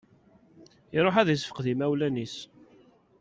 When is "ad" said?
1.17-1.27